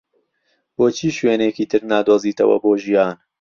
[0.75, 3.15] بۆچی شوێنێکی تر نادۆزیتەوە بۆ ژیان؟